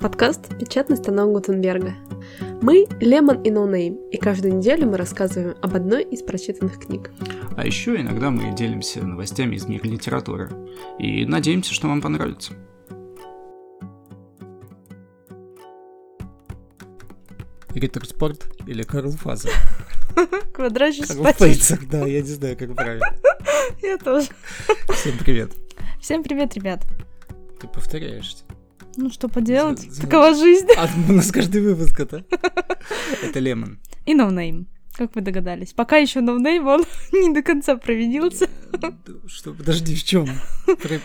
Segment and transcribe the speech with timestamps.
[0.00, 1.94] Подкаст «Печатный станок Гутенберга».
[2.60, 7.10] Мы Лемон и No Name, и каждую неделю мы рассказываем об одной из прочитанных книг.
[7.56, 10.50] А еще иногда мы делимся новостями из мира литературы.
[10.98, 12.52] И надеемся, что вам понравится.
[17.70, 19.52] Ritter Sport или Karl Fazer?
[20.52, 23.06] Квадратчик Karl Fazer, да, я не знаю, как правильно.
[23.82, 24.28] Я тоже.
[24.94, 25.52] Всем привет.
[26.00, 26.84] Всем привет, ребят.
[27.60, 28.44] Ты повторяешься.
[28.96, 30.68] Ну что поделать, за- такова жизнь.
[30.76, 32.24] А у нас каждый выпуск это.
[33.22, 33.78] Это Лемон.
[34.06, 35.72] И No Name, как вы догадались.
[35.72, 38.48] Пока еще No Name, он не до конца провинился.
[39.26, 40.26] Что, подожди, в чем?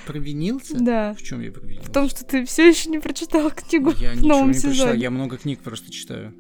[0.06, 0.78] Провинился?
[0.80, 1.14] Да.
[1.14, 1.90] В чем я провинился?
[1.90, 4.94] В том, что ты все еще не прочитал книгу Я в ничего новом не прочитал,
[4.94, 6.34] я много книг просто читаю.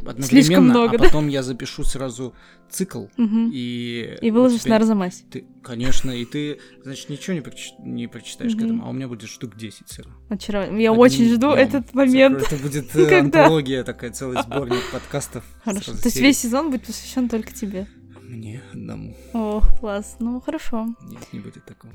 [0.00, 1.04] Одновременно, Слишком много, а да?
[1.04, 2.34] потом я запишу сразу
[2.70, 3.50] цикл Мгм.
[3.52, 4.16] и...
[4.20, 5.24] И выложишь на Арзамасе.
[5.30, 8.64] Ты, конечно, и ты, значит, ничего не, проч- не прочитаешь к Мгм.
[8.64, 10.10] этому, а у меня будет штук 10 сразу.
[10.28, 10.78] Очаровательно.
[10.78, 11.52] Я Одним очень жду днём.
[11.54, 12.42] этот момент.
[12.42, 13.18] Это будет э, Когда?
[13.44, 15.44] антология такая, целый сборник подкастов.
[15.64, 15.92] Хорошо.
[15.92, 17.86] То есть весь сезон будет посвящен только тебе.
[18.22, 19.16] Мне одному.
[19.34, 20.16] О, класс.
[20.18, 20.88] Ну, хорошо.
[21.08, 21.92] Нет, не будет такого.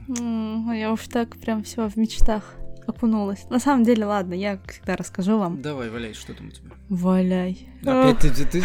[0.70, 2.56] А Я уж так прям все в мечтах
[2.88, 3.50] окунулась.
[3.50, 5.62] На самом деле, ладно, я как всегда расскажу вам.
[5.62, 6.72] Давай, валяй, что там у тебя?
[6.90, 7.68] Валяй.
[7.82, 8.64] Опять ты, ты, ты,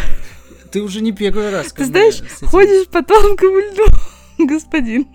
[0.73, 1.73] ты уже не первый раз.
[1.73, 3.85] Ты знаешь, Ходишь по тонкому льду,
[4.39, 5.09] господин.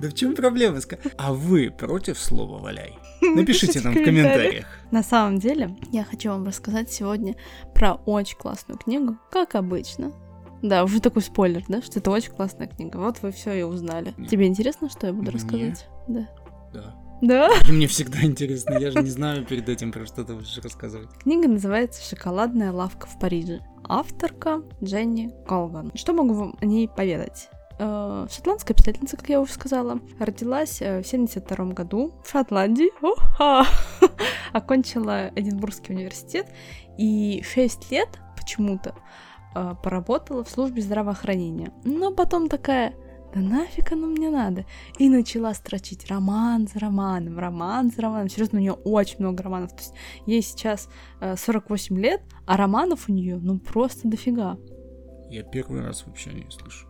[0.00, 0.78] Да в чем проблема?
[1.16, 2.98] А вы против слова валяй?
[3.22, 4.66] Напишите нам в комментариях.
[4.90, 7.34] На самом деле, я хочу вам рассказать сегодня
[7.74, 10.12] про очень классную книгу, как обычно.
[10.62, 12.96] Да, уже такой спойлер, да, что это очень классная книга.
[12.96, 14.14] Вот вы все и узнали.
[14.28, 15.86] Тебе интересно, что я буду рассказать?
[16.08, 16.28] Да.
[16.72, 16.94] Да.
[17.22, 17.50] Да?
[17.68, 21.08] И Мне всегда интересно, я же не знаю перед этим, про что ты будешь рассказывать.
[21.22, 23.60] Книга называется «Шоколадная лавка в Париже».
[23.88, 25.92] Авторка Дженни Колган.
[25.94, 27.48] Что могу вам о ней поведать?
[27.78, 32.90] Э, Шотландская писательница, как я уже сказала, родилась э, в 72 году в Шотландии.
[33.02, 33.66] О-ха!
[34.52, 36.46] Окончила Эдинбургский университет
[36.96, 38.94] и 6 лет почему-то
[39.54, 41.72] э, поработала в службе здравоохранения.
[41.84, 42.94] Но потом такая,
[43.36, 44.64] да нафиг оно мне надо?
[44.98, 48.30] И начала строчить роман за романом, роман за романом.
[48.30, 49.72] Серьезно, у нее очень много романов.
[49.72, 50.88] То есть ей сейчас
[51.20, 54.56] э, 48 лет, а романов у нее, ну, просто дофига.
[55.28, 56.86] Я первый раз вообще не слышу.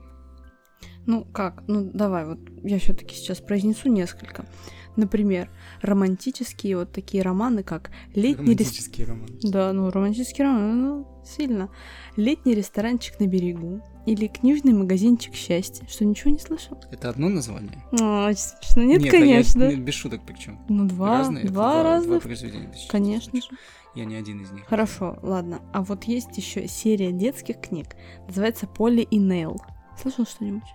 [1.07, 1.65] Ну, как?
[1.67, 4.47] Ну, давай, вот я все таки сейчас произнесу несколько.
[4.95, 5.51] Например,
[5.83, 8.57] романтические вот такие романы, как «Летний ресторан».
[8.57, 9.29] Романтический роман.
[9.43, 11.71] Да, ну, романтический роман, ну, сильно.
[12.17, 15.87] «Летний ресторанчик на берегу» или «Книжный магазинчик счастья».
[15.89, 16.79] Что, ничего не слышал?
[16.91, 17.85] Это одно название?
[18.01, 18.83] А, очень смешно.
[18.85, 19.69] Нет, я конечно.
[19.69, 20.61] не- без шуток причем.
[20.69, 21.45] Ну, два, Разные?
[21.47, 22.23] Два разных.
[22.23, 22.69] произведения.
[22.69, 23.49] ты сейчас Конечно же.
[23.95, 24.65] Я не один из них.
[24.67, 25.61] Хорошо, ладно.
[25.73, 27.97] А вот есть еще серия детских книг.
[28.29, 29.61] Называется Полли и Нейл.
[30.01, 30.69] Слышал что-нибудь?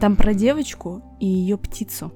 [0.00, 2.12] Там про девочку и ее птицу.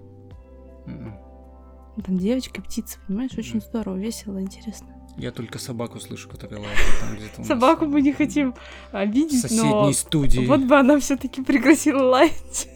[2.05, 3.37] Там девочка и птица, понимаешь?
[3.37, 4.89] Очень здорово, весело, интересно.
[5.17, 7.45] Я только собаку слышу, которая лает там где-то.
[7.45, 8.53] Собаку мы не хотим
[8.93, 10.45] В обидеть, соседней но студии.
[10.47, 12.69] вот бы она все-таки прекратила лаять.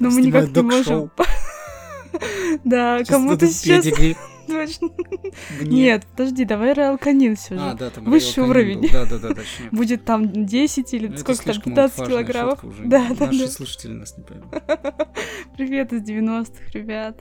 [0.00, 1.10] Но мы никак не можем.
[2.64, 3.84] Да, кому-то сейчас
[4.46, 4.90] точно.
[5.62, 7.76] Нет, подожди, давай Роял Канин все А, же.
[7.78, 8.86] да, там высший уровень.
[8.92, 9.70] Да, да, да, точнее.
[9.70, 12.64] Будет там 10 или сколько там, слишком 15 важная килограммов.
[12.84, 14.46] Да, да, Наши слушатели нас не поймут.
[15.56, 17.18] Привет из 90-х, ребят.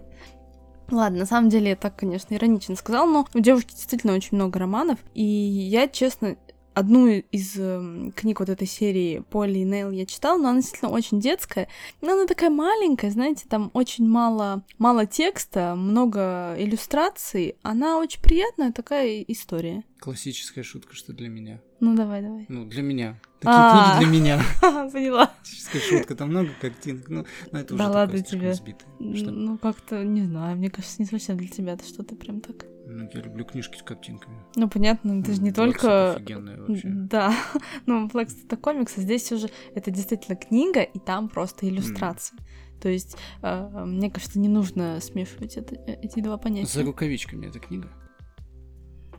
[0.91, 4.59] Ладно, на самом деле я так, конечно, иронично сказала, но у девушки действительно очень много
[4.59, 6.35] романов, и я, честно,
[6.73, 10.91] одну из эм, книг вот этой серии Полли и Нейл я читала, но она действительно
[10.91, 11.67] очень детская,
[12.01, 18.71] но она такая маленькая, знаете, там очень мало, мало текста, много иллюстраций, она очень приятная
[18.71, 19.83] такая история.
[19.99, 21.61] Классическая шутка, что для меня.
[21.79, 22.45] Ну, давай, давай.
[22.47, 23.19] Ну, для меня.
[23.39, 23.97] Такие А.
[23.97, 24.43] книги для меня.
[24.91, 25.31] Поняла.
[25.43, 27.09] Классическая шутка, там много картинок.
[27.09, 28.53] Ну, но это уже Да ладно тебе.
[28.53, 29.31] Что?
[29.31, 32.65] Ну, как-то, не знаю, мне кажется, не совсем для тебя это что-то прям так.
[32.85, 34.37] Ну, я люблю книжки с картинками.
[34.55, 36.17] Ну, понятно, это же не только...
[36.67, 36.87] Вообще.
[36.89, 37.33] Да,
[37.85, 42.35] ну, Black это комикс, а здесь уже это действительно книга, и там просто иллюстрации.
[42.81, 46.81] То есть, э, мне кажется, не нужно смешивать это- э, эти два За понятия.
[46.81, 47.89] рукавичками эта книга.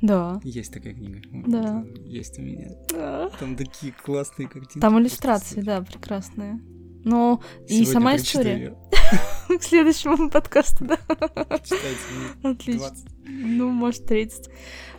[0.01, 0.41] Да.
[0.43, 1.21] Есть такая книга.
[1.47, 1.85] Да.
[1.87, 2.71] э, Есть у меня.
[2.91, 3.31] Да.
[3.39, 4.81] Там такие классные картинки.
[4.81, 6.61] Там иллюстрации, да, прекрасные.
[7.05, 8.77] Но и сама история.
[9.59, 10.99] К следующему подкасту, да.
[11.09, 12.89] мне Отлично.
[12.89, 13.07] 20.
[13.25, 14.49] Ну, может, 30.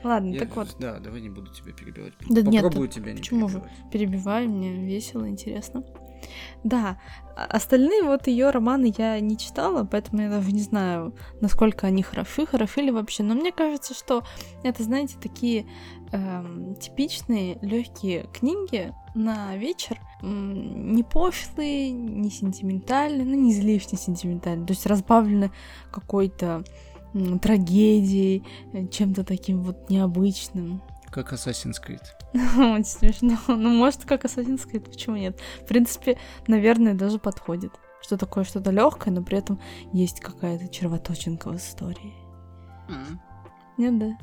[0.04, 2.13] Ладно, Я- так вот, Да, давай не буду тебя перебивать.
[2.30, 3.63] Да нет, Попробую тебя не почему же?
[3.92, 5.83] перебивай, мне весело, интересно.
[6.63, 7.00] Да,
[7.36, 12.01] а- остальные вот ее романы я не читала, поэтому я даже не знаю, насколько они
[12.01, 13.24] хороши, хороши ли вообще.
[13.24, 14.24] Но мне кажется, что
[14.63, 15.66] это, знаете, такие
[16.12, 24.74] эм, типичные легкие книги на вечер, не пошлые, не сентиментальные, ну не излишне сентиментальные, то
[24.74, 25.51] есть разбавлены
[25.92, 26.63] какой-то
[27.42, 28.44] трагедией,
[28.92, 30.81] чем-то таким вот необычным.
[31.12, 32.01] Как Assassin's Creed.
[32.33, 33.38] Очень смешно.
[33.48, 35.39] Ну, может, как Assassin's Creed, почему нет?
[35.62, 36.18] В принципе,
[36.48, 37.71] наверное, даже подходит.
[38.01, 39.59] Что такое что-то легкое, но при этом
[39.94, 42.13] есть какая-то червоточинка в истории.
[43.77, 44.18] Нет, да?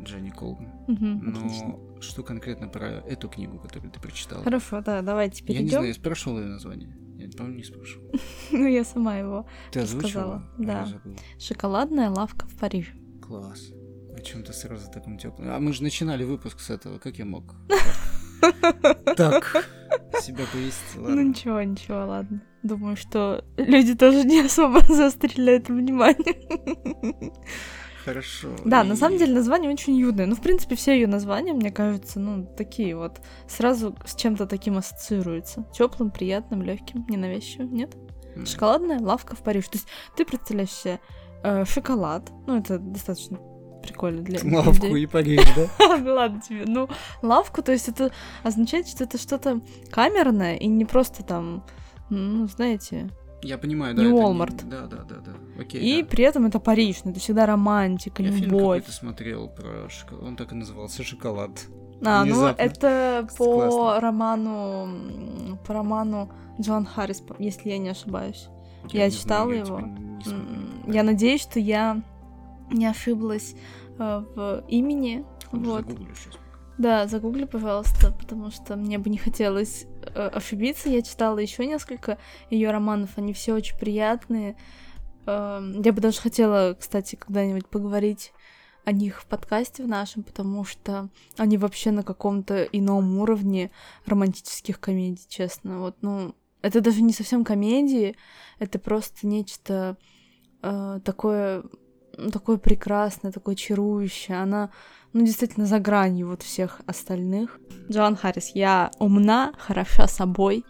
[0.00, 0.72] Дженни Колган.
[0.88, 1.76] Мгм, отлично.
[2.02, 4.42] Что конкретно про эту книгу, которую ты прочитала?
[4.42, 5.70] Хорошо, да, давайте Я не перейдем.
[5.70, 6.96] знаю, я спрашивал ее название.
[7.16, 8.10] Я, по-моему, не спрашивал.
[8.50, 9.46] Ну, я сама его.
[9.70, 10.08] Ты озвучила?
[10.10, 10.86] Сказала, А да.
[11.38, 12.92] Шоколадная лавка в Париже.
[13.22, 13.70] Класс.
[14.16, 15.48] О чем-то сразу таком теплом.
[15.50, 16.98] А мы же начинали выпуск с этого.
[16.98, 17.54] Как я мог?
[19.16, 19.64] Так.
[20.20, 21.20] Себя повести, Ну ладно.
[21.20, 22.42] ничего, ничего, ладно.
[22.64, 27.32] Думаю, что люди тоже не особо заострили на это внимание.
[28.04, 28.48] Хорошо.
[28.64, 30.26] Да, на И- самом деле название очень уютное.
[30.26, 34.76] Ну, в принципе, все ее названия, мне кажется, ну, такие вот сразу с чем-то таким
[34.78, 35.64] ассоциируются.
[35.72, 37.94] Теплым, приятным, легким, ненавязчивым, нет?
[38.36, 38.46] М.
[38.46, 39.68] Шоколадная лавка в Париже.
[39.70, 41.00] То есть ты представляешь себе
[41.44, 43.38] э, шоколад, ну, это достаточно
[43.82, 45.02] прикольно для для Лавку людей.
[45.02, 45.98] и Париж, да?
[45.98, 46.64] Ну ладно тебе.
[46.66, 46.88] Ну,
[47.20, 48.12] лавку, то есть это
[48.44, 49.60] означает, что это что-то
[49.90, 51.64] камерное и не просто там,
[52.10, 53.10] ну, знаете,
[53.42, 54.02] Я понимаю, да.
[54.02, 54.64] Не это Walmart.
[54.68, 55.32] Да, да, да, да.
[55.60, 56.08] Окей, и да.
[56.08, 58.78] при этом это Париж, ну, это всегда романтика, Я фильм любовь.
[58.82, 60.24] какой-то смотрел про шоколад.
[60.24, 61.50] Он так и назывался «Шоколад».
[62.04, 62.62] А, ну Внезапно.
[62.62, 64.00] это по Классно.
[64.00, 66.30] роману, по роману
[66.60, 68.48] Джоан Харрис, если я не ошибаюсь.
[68.90, 69.76] Я не читала знаю, я его.
[69.78, 70.40] типа не смотрел.
[70.86, 72.02] М, Я надеюсь, что я
[72.72, 73.54] не ошиблась
[73.98, 75.24] э, в имени.
[75.52, 75.86] Ладно, Вот.
[76.16, 76.38] щас.
[76.78, 80.88] Да, загугли, пожалуйста, потому что мне бы не хотелось э, ошибиться.
[80.88, 82.18] Я читала еще несколько
[82.50, 84.56] ее романов, они все очень приятные.
[85.26, 88.32] Эм, я бы даже хотела, кстати, когда-нибудь поговорить
[88.84, 93.70] о них в подкасте в нашем, потому что они вообще на каком-то ином уровне
[94.06, 95.78] романтических комедий, честно.
[95.78, 98.16] Вот, ну, это даже не совсем комедии,
[98.58, 99.96] это просто нечто
[100.62, 101.64] э, такое,
[102.32, 104.40] такое прекрасное, такое чарующее.
[104.40, 104.70] Она,
[105.12, 107.60] ну, действительно, за гранью вот всех остальных.
[107.90, 110.64] Джоан Харрис, я умна, хороша собой.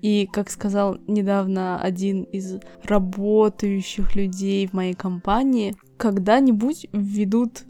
[0.00, 7.62] И, как сказал недавно один из работающих людей в моей компании, когда-нибудь введут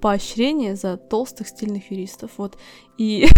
[0.00, 2.32] поощрение за толстых стильных юристов.
[2.38, 2.56] Вот.
[2.96, 3.26] И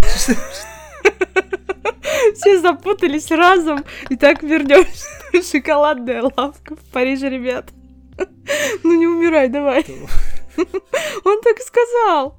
[2.34, 3.84] все запутались разом.
[4.10, 5.06] И так вернемся.
[5.50, 7.72] Шоколадная лавка в Париже, ребят.
[8.82, 9.84] Ну не умирай, давай.
[11.24, 12.38] Он так и сказал.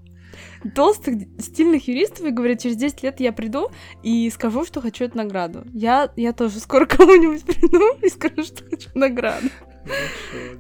[0.75, 3.69] Толстых стильных юристов и говорит, через 10 лет я приду
[4.04, 5.63] и скажу, что хочу эту награду.
[5.74, 9.48] Я, я тоже скоро кому-нибудь приду и скажу, что хочу награду.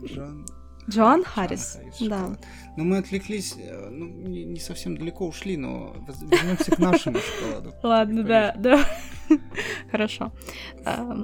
[0.05, 0.45] Джон.
[0.89, 2.17] Джоан Харрис, да.
[2.17, 2.39] шоколад.
[2.77, 5.93] Ну, мы отвлеклись, э, ну, не, не совсем далеко ушли, но
[6.31, 7.73] вернемся к нашему шоколаду.
[7.83, 8.85] Ладно, да, да.
[9.91, 10.31] Хорошо.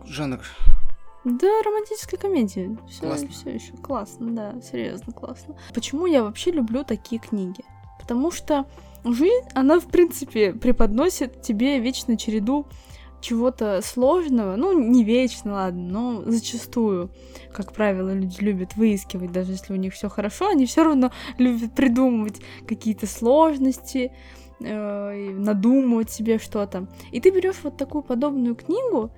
[0.05, 0.41] Жанр.
[1.23, 2.77] Да, романтическая комедия.
[2.89, 3.29] Все, Классно.
[3.29, 5.55] все еще классно, да, серьезно классно.
[5.73, 7.63] Почему я вообще люблю такие книги?
[7.99, 8.65] Потому что
[9.05, 12.65] жизнь, она, в принципе, преподносит тебе вечно череду
[13.21, 17.09] чего-то сложного, ну, не вечно, ладно, но зачастую,
[17.53, 21.73] как правило, люди любят выискивать, даже если у них все хорошо, они все равно любят
[21.73, 24.11] придумывать какие-то сложности,
[24.59, 26.87] э, надумывать себе что-то.
[27.11, 29.11] И ты берешь вот такую подобную книгу,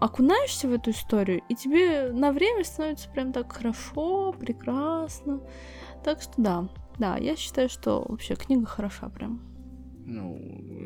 [0.00, 5.40] окунаешься в эту историю, и тебе на время становится прям так хорошо, прекрасно.
[6.04, 9.42] Так что да, да, я считаю, что вообще книга хороша прям.
[10.10, 10.38] Ну,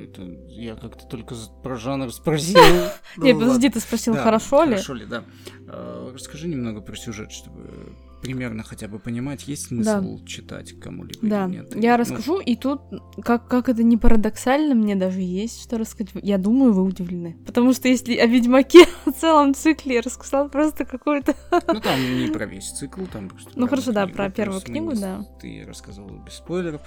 [0.03, 2.59] это я как-то только про жанр спросил.
[3.17, 3.47] Ну, Не, ладно.
[3.47, 4.71] подожди, ты спросил, хорошо ли?
[4.71, 5.25] Хорошо ли, да.
[5.69, 11.47] А, Расскажи немного про сюжет, чтобы примерно хотя бы понимать, есть смысл читать кому-либо Да,
[11.47, 11.75] или нет.
[11.75, 12.81] я Ну, расскажу, и тут,
[13.21, 16.15] как, как это не парадоксально, мне даже есть что рассказать.
[16.23, 17.37] Я думаю, вы удивлены.
[17.45, 21.35] Потому что если о Ведьмаке в целом цикле я рассказала просто какую-то...
[21.67, 23.51] Ну, там не про весь цикл, там просто...
[23.57, 25.27] Ну, хорошо, да, про первую книгу, да.
[25.41, 26.81] Ты рассказывала без спойлеров.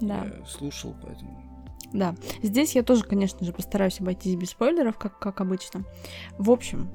[0.00, 0.26] Да.
[0.48, 1.44] Слушал, поэтому...
[1.92, 5.84] Да, здесь я тоже, конечно же, постараюсь обойтись без спойлеров, как, как обычно.
[6.38, 6.88] В общем,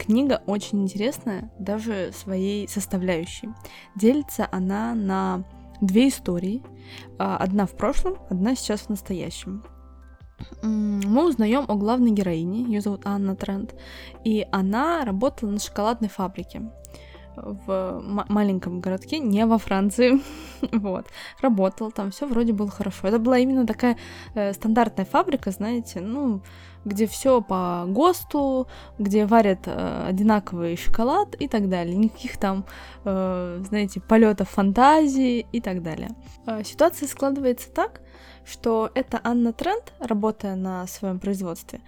[0.00, 3.48] книга очень интересная, даже своей составляющей.
[3.94, 5.44] Делится она на
[5.80, 6.62] две истории.
[7.18, 9.64] А, Одна в прошлом, одна сейчас в настоящем.
[10.62, 13.74] Мы узнаем о главной героине, ее зовут Анна Трент,
[14.24, 16.62] и она работала на шоколадной фабрике
[17.36, 20.20] в маленьком городке, не во Франции.
[20.72, 21.06] вот.
[21.40, 23.08] Работала там, все вроде было хорошо.
[23.08, 23.96] Это была именно такая
[24.34, 26.42] э, стандартная фабрика, знаете, ну,
[26.84, 28.66] где все по ГОСТу,
[28.98, 31.96] где варят э, одинаковый шоколад и так далее.
[31.96, 32.64] Никаких там,
[33.04, 36.10] э, знаете, полетов фантазии и так далее.
[36.46, 38.00] Э, ситуация складывается так,
[38.44, 41.80] что эта Анна Трент, работая на своем производстве,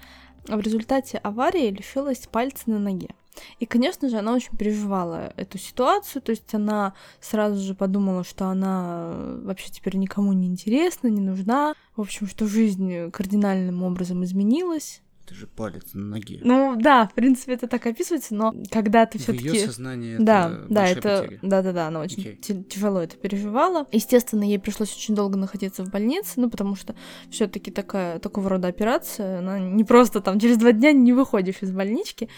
[0.47, 3.11] в результате аварии лишилась пальца на ноге.
[3.59, 8.47] И, конечно же, она очень переживала эту ситуацию, то есть она сразу же подумала, что
[8.47, 15.03] она вообще теперь никому не интересна, не нужна, в общем, что жизнь кардинальным образом изменилась,
[15.33, 16.41] это же палец на ноге.
[16.45, 19.49] Ну да, в принципе, это так описывается, но когда ты все-таки.
[19.49, 21.39] Ее сознание да, это да, это потеря.
[21.43, 22.65] да, да, да, она очень okay.
[22.65, 23.87] тяжело это переживала.
[23.91, 26.95] Естественно, ей пришлось очень долго находиться в больнице, ну потому что
[27.31, 31.73] все-таки такая такого рода операция, она не просто там через два дня не выходишь из
[31.73, 32.29] больнички,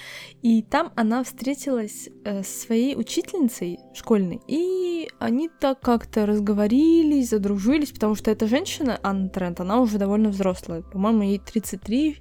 [0.43, 7.91] и там она встретилась э, со своей учительницей школьной, и они так как-то разговорились, задружились,
[7.91, 12.19] потому что эта женщина Анна Трент, она уже довольно взрослая, по-моему, ей 33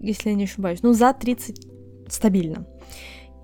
[0.00, 0.82] если я не ошибаюсь.
[0.82, 1.66] Ну, за 30
[2.08, 2.66] стабильно.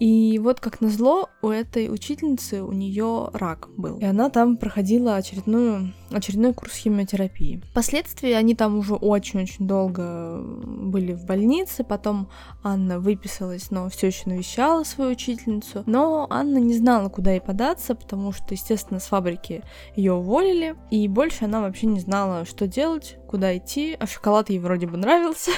[0.00, 3.98] И вот как назло, у этой учительницы у нее рак был.
[3.98, 7.62] И она там проходила очередную, очередной курс химиотерапии.
[7.70, 11.84] Впоследствии они там уже очень-очень долго были в больнице.
[11.84, 12.28] Потом
[12.62, 15.84] Анна выписалась, но все еще навещала свою учительницу.
[15.86, 19.62] Но Анна не знала, куда ей податься, потому что, естественно, с фабрики
[19.94, 20.74] ее уволили.
[20.90, 23.96] И больше она вообще не знала, что делать, куда идти.
[23.98, 25.52] А шоколад ей вроде бы нравился.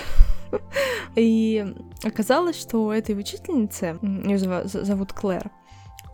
[1.15, 5.51] И оказалось, что у этой учительницы, ее зовут Клэр,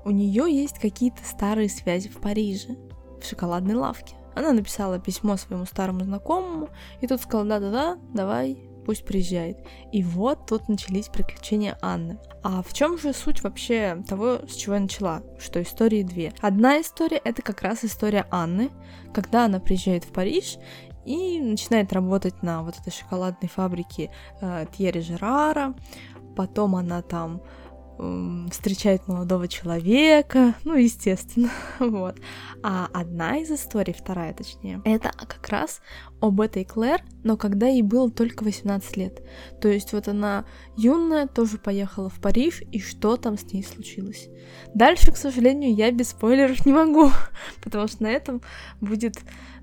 [0.05, 2.77] у нее есть какие-то старые связи в Париже,
[3.21, 4.17] в шоколадной лавке.
[4.35, 6.69] Она написала письмо своему старому знакомому,
[7.01, 9.59] и тот сказал, да-да-да, давай, пусть приезжает.
[9.93, 12.19] И вот тут начались приключения Анны.
[12.43, 15.23] А в чем же суть вообще того, с чего я начала?
[15.39, 16.33] Что истории две.
[16.41, 18.71] Одна история— это как раз история Анны,
[19.13, 20.57] когда она приезжает в Париж,
[21.05, 25.75] и начинает работать на вот этой шоколадной фабрике э, Тьерри Жерара.
[26.37, 27.43] Потом она там
[27.99, 32.17] э, встречает молодого человека, ну, естественно, вот.
[32.63, 35.81] А одна из историй, вторая точнее, это как раз
[36.21, 39.23] об этой Клэр, но когда ей было только 18 лет.
[39.61, 40.45] То есть вот она
[40.77, 44.29] юная, тоже поехала в Париж, и что там с ней случилось.
[44.75, 47.11] Дальше, к сожалению, я без спойлеров не могу,
[47.63, 48.41] потому что на этом
[48.81, 49.17] будет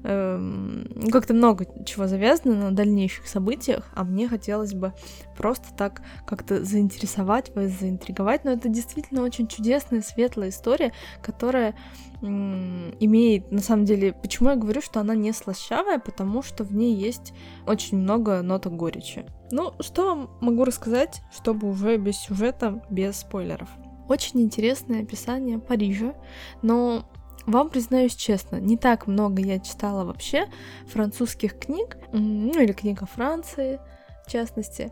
[0.04, 4.94] Эм, как-то много чего завязано на дальнейших событиях, а мне хотелось бы
[5.38, 8.46] просто так как-то заинтересовать вас, заинтриговать.
[8.46, 11.76] Но это действительно очень чудесная, светлая история, которая
[12.22, 16.94] имеет, на самом деле, почему я говорю, что она не слащавая, потому что в ней
[16.96, 17.34] есть
[17.66, 19.26] очень много ноток горечи.
[19.52, 23.70] Ну, что вам могу рассказать, чтобы уже без сюжета, без спойлеров?
[24.10, 26.14] Очень интересное описание Парижа,
[26.62, 27.06] но
[27.46, 30.48] вам признаюсь честно, не так много я читала вообще
[30.88, 33.80] французских книг, ну или книг о Франции,
[34.26, 34.92] в частности.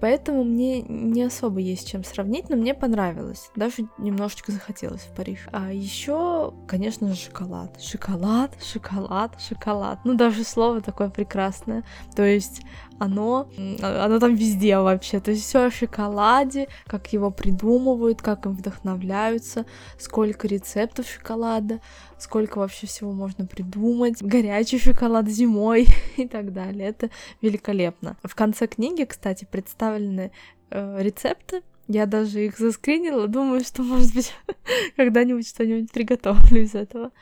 [0.00, 3.50] Поэтому мне не особо есть чем сравнить, но мне понравилось.
[3.56, 5.46] Даже немножечко захотелось в Париж.
[5.52, 7.80] А еще, конечно же, шоколад.
[7.80, 9.98] Шоколад, шоколад, шоколад.
[10.04, 11.84] Ну, даже слово такое прекрасное.
[12.14, 12.62] То есть
[12.98, 13.48] оно,
[13.80, 15.20] оно там везде вообще.
[15.20, 19.66] То есть все о шоколаде, как его придумывают, как им вдохновляются,
[19.98, 21.80] сколько рецептов шоколада,
[22.18, 24.22] сколько вообще всего можно придумать.
[24.22, 26.88] Горячий шоколад зимой и так далее.
[26.88, 27.10] Это
[27.42, 28.16] великолепно.
[28.22, 30.32] В конце книги, кстати, представлены
[30.70, 31.62] э, рецепты.
[31.86, 34.32] Я даже их заскринила, думаю, что, может быть,
[34.96, 37.12] когда-нибудь что-нибудь приготовлю из этого.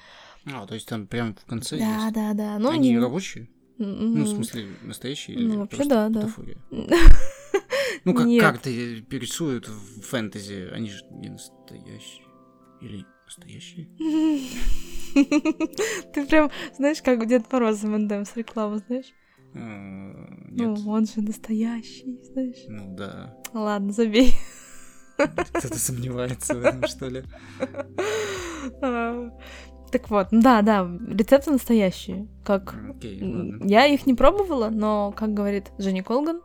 [0.44, 2.14] А, то есть там прям в конце да, есть?
[2.14, 2.70] Да, да, да.
[2.70, 2.98] Они не...
[2.98, 3.48] рабочие?
[3.78, 5.38] Ну, в смысле, настоящие?
[5.38, 6.28] Ну, вообще, да, да.
[8.04, 12.24] Ну, как карты перерисуют в фэнтези, они же не настоящие.
[12.80, 13.88] Или настоящие?
[16.14, 19.12] Ты прям, знаешь, как у Дед Мороз с рекламу, знаешь?
[19.54, 19.58] А,
[20.50, 22.64] ну, он же настоящий, знаешь?
[22.68, 23.36] Ну, да.
[23.52, 24.34] Ладно, забей.
[25.16, 27.24] Кто-то сомневается в этом, что ли?
[28.82, 29.30] А,
[29.90, 32.28] так вот, да, да, рецепты настоящие.
[32.44, 36.42] Как okay, я их не пробовала, но, как говорит Женя Колган,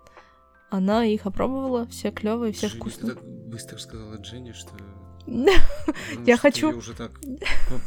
[0.70, 3.14] она их опробовала, все клевые, все вкусные.
[3.14, 4.72] Ты так быстро сказала Дженни, что
[6.26, 6.78] я хочу...
[6.78, 7.12] уже так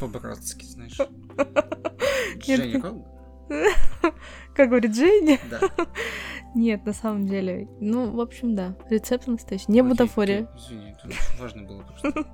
[0.00, 0.96] по-братски, знаешь.
[2.44, 2.82] Женя?
[4.54, 5.38] Как говорит Дженни?
[5.50, 5.60] Да.
[6.54, 7.68] Нет, на самом деле.
[7.80, 8.76] Ну, в общем, да.
[8.88, 9.66] Рецепт настоящий.
[9.68, 10.48] Не бутафория.
[10.56, 11.08] Извини, это
[11.38, 12.26] важно было просто.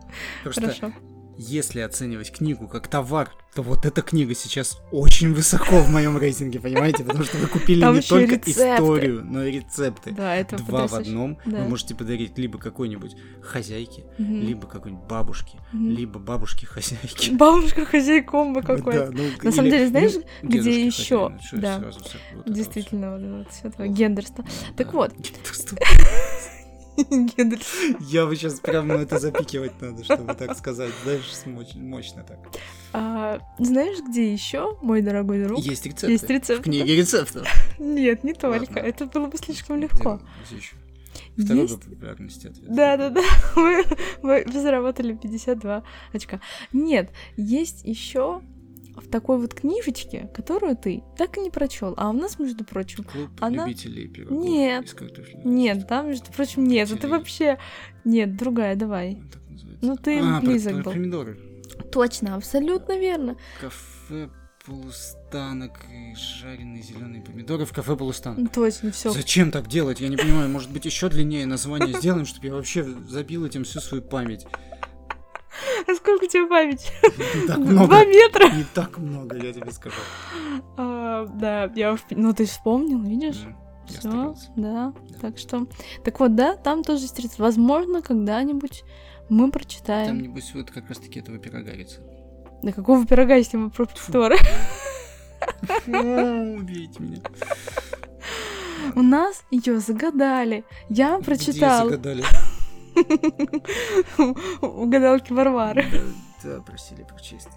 [0.45, 0.93] Хорошо
[1.41, 6.61] если оценивать книгу как товар, то вот эта книга сейчас очень высоко в моем рейтинге,
[6.61, 7.03] понимаете?
[7.03, 8.51] Потому что вы купили Там не только рецепты.
[8.51, 10.11] историю, но и рецепты.
[10.11, 11.39] Да, это Два в одном.
[11.47, 11.63] Да.
[11.63, 14.35] Вы можете подарить либо какой-нибудь хозяйке, угу.
[14.35, 15.83] либо какой-нибудь бабушке, угу.
[15.83, 17.33] либо бабушке-хозяйке.
[17.37, 19.11] Бабушка хозяйкомба какой-то.
[19.11, 21.33] Да, ну, На самом деле, знаешь, ну, где еще?
[21.53, 21.79] Да.
[21.79, 22.01] Сразу,
[22.35, 24.45] вот Действительно, вот, вот все твое гендерство.
[24.45, 25.15] Да, так вот.
[26.97, 27.97] Гендерство.
[28.01, 30.91] Я бы сейчас прям на это запикивать надо, чтобы так сказать.
[31.05, 31.23] Знаешь,
[31.77, 32.39] мощно так.
[32.93, 35.61] А, знаешь, где еще, мой дорогой друг?
[35.61, 36.13] Есть рецепты.
[36.13, 36.57] Есть рецепты.
[36.57, 37.47] В книге рецептов.
[37.79, 38.61] Нет, не только.
[38.75, 38.79] Ладно.
[38.79, 40.21] Это было бы слишком легко.
[40.51, 40.75] Еще?
[41.37, 42.75] Второй Есть- по популярности ответ.
[42.75, 43.23] Да, да, да.
[43.57, 43.85] Мы,
[44.23, 45.83] мы заработали 52
[46.13, 46.41] очка.
[46.73, 48.43] Нет, есть еще
[49.01, 51.95] в такой вот книжечке, которую ты так и не прочел.
[51.97, 54.95] А у нас, между прочим, Клуб Она- любителей пирогов Нет.
[55.45, 56.87] нет, там, между прочим, нет.
[56.89, 57.11] Это Любителей.
[57.19, 57.59] вообще...
[58.05, 59.19] Нет, другая, давай.
[59.49, 59.87] Называется.
[59.87, 60.93] Ну, ты а, про- близок про был.
[60.93, 61.39] помидоры.
[61.93, 63.37] Точно, абсолютно верно.
[63.61, 64.31] Кафе
[64.65, 68.39] полустанок и жареные зеленые помидоры в кафе полустанок.
[68.39, 69.11] Ну, Точно, все.
[69.11, 70.01] Зачем так делать?
[70.01, 70.49] Я не понимаю.
[70.49, 74.47] Может быть, еще длиннее название сделаем, чтобы я вообще забил этим всю свою память.
[75.87, 76.93] А сколько у тебя память?
[77.47, 78.49] Два метра.
[78.51, 79.97] Не так много, я тебе скажу.
[80.77, 82.01] А, да, я уж...
[82.11, 83.45] Ну, ты вспомнил, видишь?
[83.87, 84.93] Все, да.
[85.21, 85.67] Так что...
[86.05, 87.39] Так вот, да, там тоже рецепт.
[87.39, 88.85] Возможно, когда-нибудь
[89.29, 90.21] мы Там, прочитаем.
[90.21, 92.07] небось, вот как раз-таки этого пирога рецепт.
[92.63, 94.37] Да какого пирога, если мы про повторы?
[95.87, 97.19] Убейте меня.
[98.95, 100.65] У нас ее загадали.
[100.89, 101.91] Я Где прочитала.
[101.91, 102.25] загадали?
[104.63, 105.85] У гадалки Варвары.
[106.43, 107.49] Да, просили прочесть.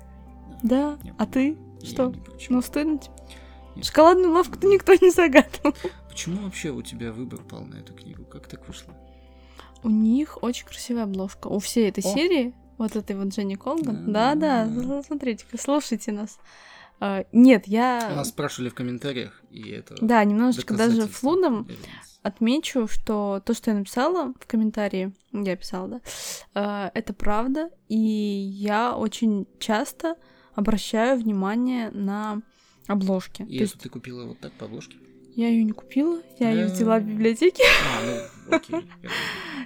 [0.61, 1.57] Да, а ты?
[1.83, 2.13] Что?
[2.49, 3.13] Ну, стыдно тебе?
[3.75, 3.85] Нет.
[3.85, 5.73] Шоколадную лавку-то никто не загадывал.
[6.09, 8.23] Почему вообще у тебя выбор пал на эту книгу?
[8.23, 8.93] Как так вышло?
[9.83, 11.47] У них очень красивая обложка.
[11.47, 12.13] У всей этой О.
[12.13, 14.11] серии, вот этой вот Дженни Колган.
[14.11, 14.35] Да.
[14.35, 16.37] Да-да, смотрите-ка, слушайте нас.
[16.99, 18.13] А, Нет, я...
[18.15, 21.67] Нас спрашивали в комментариях, и это Да, немножечко даже флудом
[22.21, 26.01] отмечу, что то, что я написала в комментарии, я писала, да,
[26.55, 30.15] э, это правда, и я очень часто
[30.55, 32.41] обращаю внимание на
[32.87, 33.43] обложки.
[33.43, 34.97] И то эту есть ты купила вот так по обложке?
[35.35, 37.63] Я ее не купила, я ее взяла в библиотеке.
[37.63, 38.87] А, ну, окей.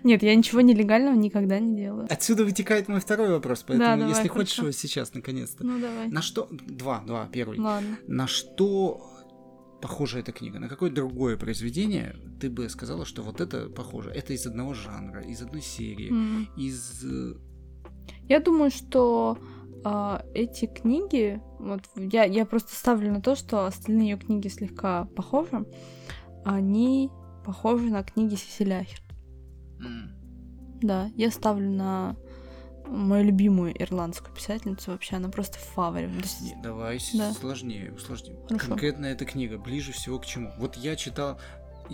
[0.03, 2.07] Нет, я ничего нелегального никогда не делаю.
[2.09, 4.71] Отсюда вытекает мой второй вопрос, поэтому, давай, если хочешь хорошо.
[4.71, 5.65] сейчас, наконец-то.
[5.65, 6.07] Ну давай.
[6.07, 6.47] На что...
[6.51, 7.59] Два, два, первый.
[7.59, 7.97] Ладно.
[8.07, 9.01] На что
[9.81, 10.59] похожа эта книга?
[10.59, 14.11] На какое другое произведение ты бы сказала, что вот это похоже?
[14.11, 16.11] Это из одного жанра, из одной серии,
[16.57, 17.03] из...
[17.03, 17.33] э,
[18.29, 19.37] Я думаю, что
[19.83, 25.05] а, эти книги, вот я, я просто ставлю на то, что остальные ее книги слегка
[25.15, 25.65] похожи,
[26.45, 27.09] они
[27.45, 29.01] похожи на книги Сесиляхер.
[29.79, 30.13] м,
[30.81, 32.15] Да, я ставлю на
[32.87, 35.57] мою любимую ирландскую писательницу вообще, она просто.
[35.57, 37.33] То есть- давай Да.
[37.33, 38.37] сложнее, усложним.
[38.47, 38.67] Хорошо.
[38.69, 40.51] Конкретно эта книга ближе всего к чему?
[40.57, 41.37] Вот я читал,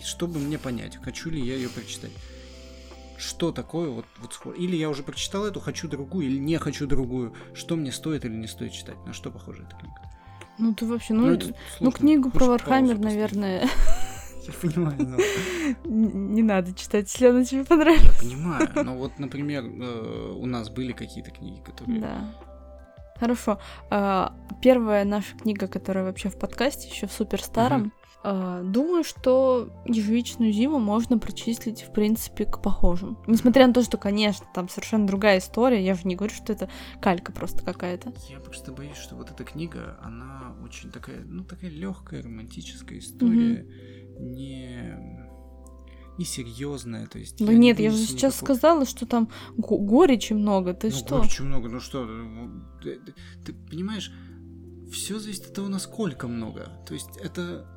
[0.03, 2.11] чтобы мне понять, хочу ли я ее прочитать.
[3.17, 7.33] Что такое вот, вот Или я уже прочитал эту, хочу другую, или не хочу другую.
[7.53, 8.97] Что мне стоит или не стоит читать?
[9.05, 10.01] На что похожа эта книга?
[10.59, 11.39] Ну, ты вообще, ну, ну,
[11.77, 11.99] сложно.
[11.99, 13.67] книгу про Warhammer, наверное,
[14.47, 15.17] Я понимаю, но...
[15.85, 18.21] не надо читать, если она тебе понравилась.
[18.21, 22.01] Я понимаю, но вот, например, э, у нас были какие-то книги, которые...
[22.01, 22.35] Да.
[23.19, 23.59] Хорошо.
[23.89, 27.93] А, Первая наша книга, которая вообще в подкасте, еще в супер старом.
[27.95, 33.17] А, Думаю, что ежевичную зиму можно причислить, в принципе, к похожим.
[33.27, 36.69] Несмотря на то, что, конечно, там совершенно другая история, я же не говорю, что это
[37.01, 38.13] калька просто какая-то.
[38.29, 43.67] Я просто боюсь, что вот эта книга, она очень такая, ну, такая легкая, романтическая история,
[44.17, 44.97] не,
[46.17, 47.39] не серьезная, то есть.
[47.39, 50.73] Да я не нет, я вижу же сейчас никакого- сказала, что там го- горечи много.
[50.73, 51.17] Ты ну, что?
[51.17, 52.07] горечи много, ну что,
[52.81, 53.13] ты, ты-
[53.45, 54.13] ты понимаешь,
[54.93, 56.69] все зависит от того, насколько много.
[56.87, 57.67] То есть это.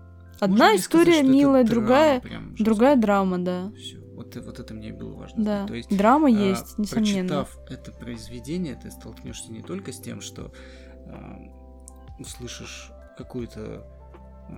[0.40, 3.72] Одна можно сказать, история это милая, другая, прям другая драма, да.
[3.76, 5.44] Все, вот, вот это мне было важно.
[5.44, 5.56] Да.
[5.58, 5.68] знать.
[5.68, 7.28] То есть Драма А, есть, несомненно.
[7.44, 10.52] Прочитав это произведение, ты столкнешься не только с тем, что
[11.06, 11.38] а,
[12.18, 13.86] услышишь какую-то
[14.48, 14.52] а,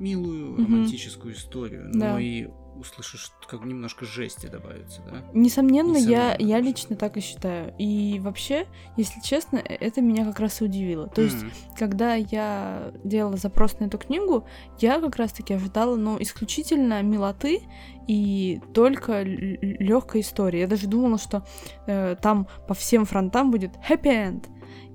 [0.00, 2.12] милую романтическую историю, Да.
[2.14, 5.24] но и услышишь, как немножко жести добавится, да?
[5.32, 7.74] Несомненно, я, я лично так и считаю.
[7.78, 11.06] И вообще, если честно, э- это меня как раз и удивило.
[11.08, 14.46] То есть, М, когда я делала запрос на эту книгу,
[14.80, 17.62] я как раз-таки ожидала, ну, исключительно милоты
[18.08, 20.60] и только легкой истории.
[20.60, 21.46] Я даже думала, что
[21.86, 24.46] э, там по всем фронтам будет happy end.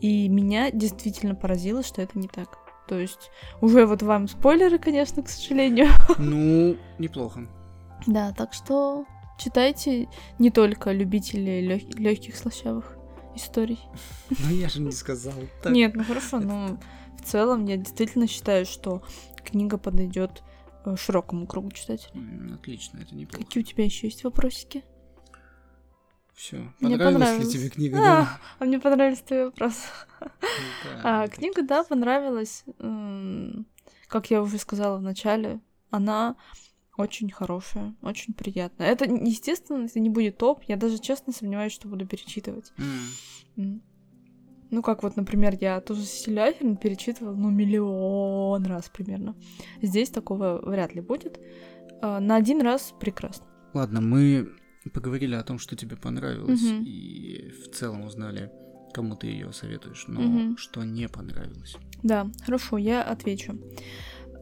[0.02, 2.58] И меня действительно поразило, что это не так.
[2.88, 3.30] То есть,
[3.62, 5.88] уже вот вам спойлеры, конечно, к сожалению.
[6.18, 7.48] Ну, неплохо.
[8.08, 9.06] Да, так что
[9.38, 11.62] читайте не только любители
[11.98, 12.98] легких слащавых
[13.36, 13.80] историй.
[14.30, 15.34] Но я же не сказал.
[15.64, 16.80] Так, Нет, ну хорошо, но
[17.18, 19.02] в целом я действительно считаю, что
[19.44, 20.44] книга подойдет
[20.86, 22.54] э, широкому кругу читателей.
[22.54, 23.44] Отлично, это неплохо.
[23.44, 24.84] Какие у тебя еще есть вопросики?
[26.34, 26.72] Все.
[26.80, 27.98] Мне Понравилась ли тебе книга?
[27.98, 28.40] А, да?
[28.60, 29.88] а мне понравились твои вопросы.
[30.22, 30.30] Да,
[31.04, 32.64] А, книга, да, понравилась.
[34.08, 35.60] Как я уже сказала в начале,
[35.92, 36.38] она
[37.00, 38.88] очень хорошая, очень приятная.
[38.88, 40.64] Это, естественно, это не будет топ.
[40.68, 42.72] Я даже честно сомневаюсь, что буду перечитывать.
[43.58, 43.82] М.
[44.72, 49.36] Ну, как вот, например, я тоже Селяхин перечитывала, ну, миллион раз примерно.
[49.82, 51.40] Здесь такого вряд ли будет.
[52.02, 53.48] А, На один раз прекрасно.
[53.74, 54.50] Ладно, мы
[54.94, 56.84] поговорили о том, что тебе понравилось, Мгм.
[56.84, 58.52] и в целом узнали,
[58.94, 60.58] кому ты ее советуешь, но Мгм.
[60.58, 61.76] что не понравилось.
[62.04, 63.54] Да, хорошо, я отвечу.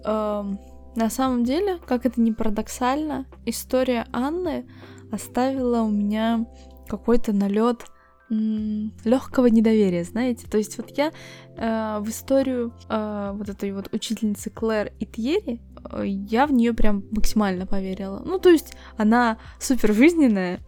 [0.06, 0.60] Эм,
[0.98, 4.66] на самом деле, как это ни парадоксально, история Анны
[5.12, 6.48] оставила у меня
[6.88, 7.86] какой-то налет
[8.30, 10.48] легкого недоверия, знаете.
[10.48, 11.14] То есть вот я
[11.56, 16.74] э, в историю э, вот этой вот учительницы Клэр и Тьерри, э, я в нее
[16.74, 18.24] прям максимально поверила.
[18.26, 20.60] Ну, то есть она супер жизненная,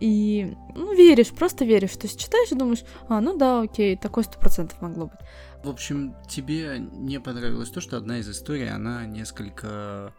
[0.00, 1.96] и, ну, веришь, просто веришь.
[1.96, 5.20] То есть читаешь и думаешь, а, ну да, окей, такое сто процентов могло быть.
[5.62, 10.12] В общем, тебе не понравилось то, что одна из историй, она несколько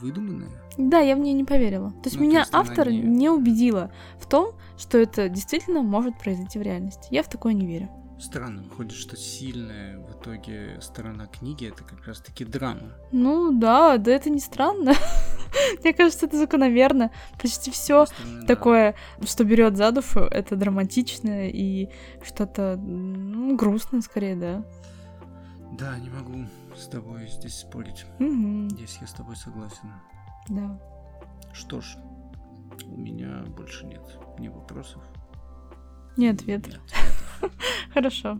[0.00, 0.50] выдуманная?
[0.78, 1.90] Да, я в нее не поверила.
[1.90, 3.30] То есть Ну, то меня есть она автор не- не...
[3.30, 7.08] убедила в том, что это действительно может произойти в реальности.
[7.10, 7.88] Я в такое не верю.
[8.18, 12.94] Странно, выходит, что сильная в итоге сторона книги это как раз-таки драма.
[13.12, 14.94] Ну да, да это не странно.
[15.82, 17.10] Мне кажется, это закономерно.
[17.40, 18.46] Почти все да.
[18.46, 21.90] такое, что берет за душу, это драматичное и
[22.24, 24.64] что-то ну, грустное скорее, да.
[25.78, 28.06] Да, не могу с тобой здесь спорить.
[28.18, 29.92] Мгм, Здесь я с тобой согласен.
[30.48, 30.80] да.
[31.52, 31.96] Что ж,
[32.84, 34.02] у меня больше нет
[34.38, 35.02] ни вопросов.
[36.16, 36.66] Не ответ.
[36.66, 37.25] ни ответов.
[37.94, 38.38] Хорошо.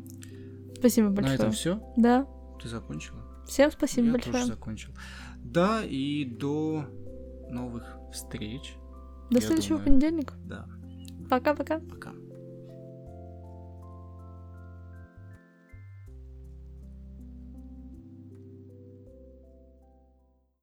[0.78, 1.34] Спасибо На большое.
[1.38, 1.92] этом все?
[1.96, 2.26] Да.
[2.62, 3.18] Ты закончила?
[3.46, 4.32] Всем спасибо я большое.
[4.34, 4.92] тоже закончил.
[5.38, 6.84] Да, и до
[7.50, 8.74] новых встреч.
[9.30, 9.84] До я следующего думаю.
[9.84, 10.34] понедельника.
[10.44, 10.66] Да,
[11.30, 11.78] Пока-пока.
[11.80, 12.12] пока.